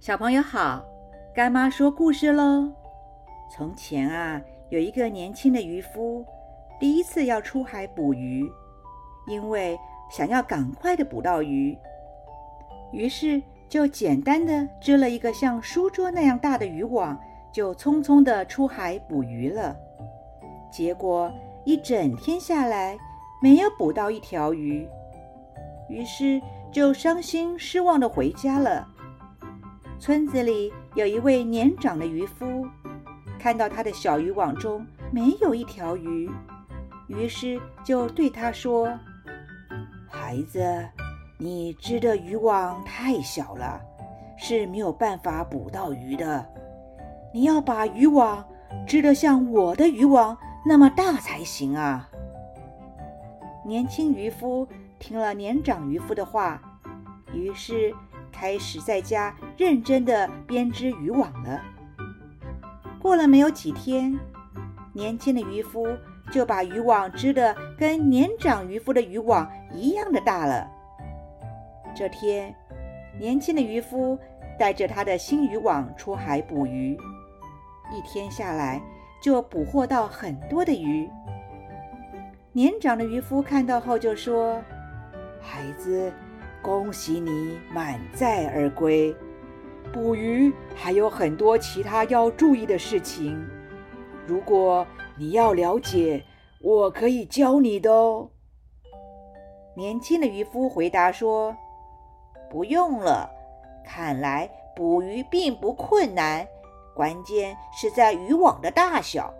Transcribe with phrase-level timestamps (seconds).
[0.00, 0.84] 小朋友好，
[1.34, 2.70] 干妈说故事喽。
[3.50, 4.40] 从前啊，
[4.70, 6.24] 有一个年轻的渔夫，
[6.78, 8.48] 第一次要出海捕鱼，
[9.26, 9.76] 因为
[10.08, 11.76] 想要赶快的捕到鱼，
[12.92, 17.18] 于是就简单的织了一个像书桌那样大的渔网，
[17.52, 19.76] 就匆匆的出海捕鱼了。
[20.70, 21.30] 结果
[21.64, 22.96] 一整天下来，
[23.42, 24.88] 没有捕到一条鱼，
[25.88, 26.40] 于是
[26.70, 28.86] 就伤心失望的回家了。
[30.00, 32.64] 村子里有一位年长的渔夫，
[33.36, 36.30] 看到他的小渔网中没有一条鱼，
[37.08, 38.96] 于是就对他说
[40.08, 40.88] ：“孩子，
[41.36, 43.80] 你织的渔网太小了，
[44.36, 46.46] 是没有办法捕到鱼的。
[47.34, 48.44] 你要把渔网
[48.86, 52.08] 织得像我的渔网那么大才行啊！”
[53.66, 54.66] 年轻渔夫
[55.00, 56.62] 听了年长渔夫的话，
[57.34, 57.92] 于是。
[58.38, 61.60] 开始在家认真的编织渔网了。
[63.00, 64.16] 过了没有几天，
[64.92, 65.88] 年轻的渔夫
[66.30, 70.70] 就把渔网织得跟年长渔夫的渔网一样的大了。
[71.96, 72.54] 这天，
[73.18, 74.16] 年轻的渔夫
[74.56, 76.96] 带着他的新渔网出海捕鱼，
[77.92, 78.80] 一天下来
[79.20, 81.10] 就捕获到很多的鱼。
[82.52, 84.62] 年长的渔夫看到后就说
[85.42, 86.12] ：“孩子。”
[86.62, 89.14] 恭喜你满载而归！
[89.92, 93.42] 捕鱼还有很多其他要注意的事情，
[94.26, 96.22] 如果你要了解，
[96.60, 98.28] 我可以教你的哦。
[99.74, 101.56] 年轻的渔夫回答说
[102.50, 103.30] ：“不用了，
[103.84, 106.46] 看来捕鱼并不困难，
[106.94, 109.32] 关键是在渔网的大小。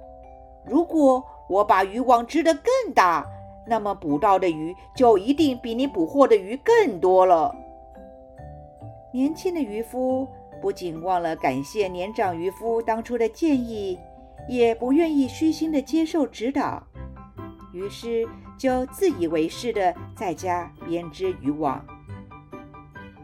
[0.64, 3.26] 如果我把渔网织得更大。”
[3.68, 7.54] 那么捕到的鱼就一定比你捕获的鱼更多了。
[9.12, 10.26] 年轻的渔夫
[10.60, 13.98] 不仅忘了感谢年长渔夫当初的建议，
[14.48, 16.82] 也不愿意虚心的接受指导，
[17.72, 18.26] 于是
[18.58, 21.84] 就自以为是的在家编织渔网。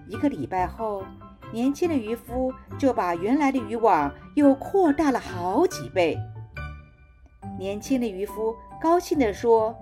[0.09, 1.03] 一个礼拜后，
[1.53, 6.17] 年轻的渔夫就把原来的渔网又扩大了好几倍。
[7.59, 9.75] 年轻的渔夫高兴地说。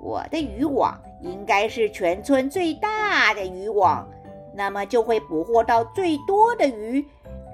[0.00, 4.08] 我的渔网应该是全村最大的渔网，
[4.54, 7.04] 那么就会捕获到最多的鱼，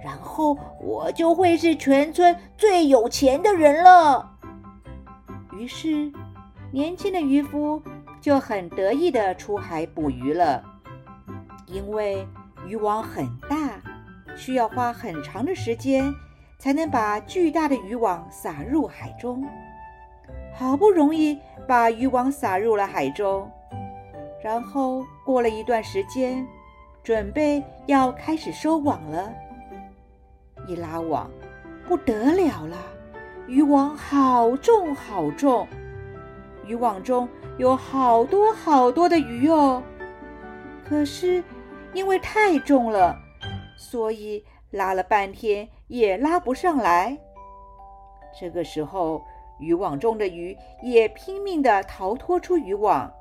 [0.05, 4.31] 然后我就会是全村最有钱的人了。
[5.57, 6.13] 于是，
[6.71, 7.81] 年轻的渔夫
[8.21, 10.63] 就很得意地出海捕鱼了。
[11.67, 12.27] 因为
[12.67, 13.81] 渔网很大，
[14.37, 16.13] 需要花很长的时间
[16.59, 19.43] 才能把巨大的渔网撒入海中。
[20.57, 23.51] 好不容易把渔网撒入了海中，
[24.41, 26.47] 然后过了一段时间，
[27.03, 29.33] 准备要开始收网了。
[30.69, 31.29] 一拉网，
[31.89, 32.77] 不得了了，
[33.49, 35.67] 渔网好重好重，
[36.65, 37.29] 渔网中
[37.59, 39.83] 有好多好多的鱼哦。
[40.89, 41.43] 可是
[41.93, 43.19] 因为太重了，
[43.77, 47.19] 所以拉了半天也拉不上来。
[48.39, 49.21] 这个时候。
[49.59, 53.13] 渔网中的鱼也拼命地逃脱出渔网，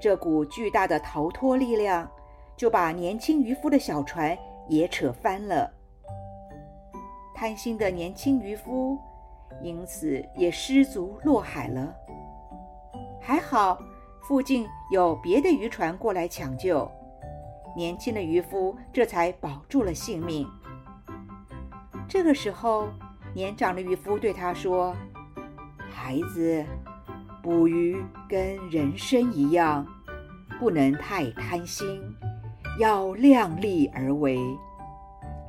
[0.00, 2.08] 这股巨大的逃脱力量
[2.56, 4.36] 就把年轻渔夫的小船
[4.68, 5.72] 也扯翻了。
[7.34, 8.98] 贪心的年轻渔夫
[9.62, 11.94] 因此也失足落海了。
[13.18, 13.78] 还好
[14.22, 16.90] 附近有别的渔船过来抢救，
[17.74, 20.46] 年轻的渔夫这才保住了性命。
[22.06, 22.88] 这个时候，
[23.34, 24.94] 年长的渔夫对他说。
[25.90, 26.64] 孩子，
[27.42, 29.86] 捕鱼跟人生一样，
[30.58, 32.00] 不能太贪心，
[32.78, 34.38] 要量力而为。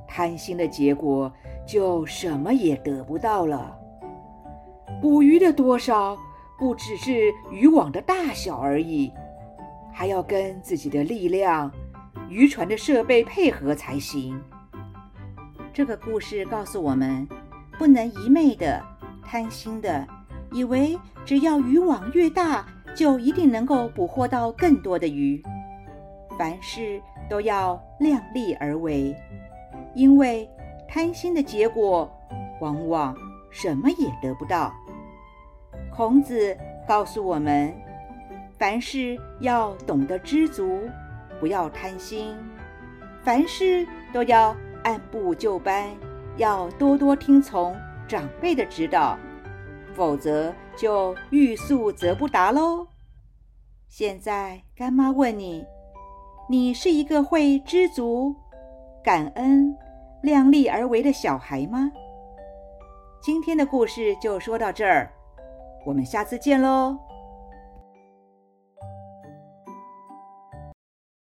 [0.07, 1.31] 贪心的结果
[1.65, 3.77] 就什么也得不到了。
[5.01, 6.17] 捕鱼的多少
[6.59, 9.11] 不只是渔网的大小而已，
[9.93, 11.71] 还要跟自己的力量、
[12.29, 14.41] 渔船的设备配合才行。
[15.73, 17.27] 这个故事告诉我们，
[17.77, 18.83] 不能一昧的
[19.23, 20.05] 贪心的。
[20.51, 25.41] 以为只要渔网越大，就一定能够捕获到更多的鱼。
[26.37, 29.15] 凡事都要量力而为，
[29.95, 30.49] 因为
[30.87, 32.11] 贪心的结果
[32.59, 33.15] 往往
[33.49, 34.73] 什么也得不到。
[35.95, 36.57] 孔子
[36.87, 37.73] 告诉我们，
[38.57, 40.79] 凡事要懂得知足，
[41.39, 42.35] 不要贪心；
[43.23, 45.89] 凡事都要按部就班，
[46.37, 47.75] 要多多听从
[48.07, 49.17] 长辈的指导。
[50.01, 52.87] 否则就欲速则不达喽。
[53.87, 55.63] 现在干妈问你：
[56.49, 58.35] 你是一个会知足、
[59.03, 59.77] 感恩、
[60.23, 61.91] 量力而为的小孩吗？
[63.21, 65.13] 今天的故事就说到这儿，
[65.85, 66.97] 我们下次见喽。